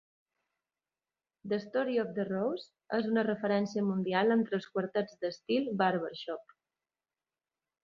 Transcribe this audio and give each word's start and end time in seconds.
"The 1.43 1.59
Story 1.65 1.97
of 2.03 2.15
the 2.15 2.25
Rose" 2.29 2.65
és 2.99 3.11
una 3.11 3.25
referència 3.29 3.85
mundial 3.91 4.37
entre 4.39 4.59
els 4.61 4.67
quartets 4.79 5.21
d'estil 5.21 5.71
"barbershop" 5.85 6.59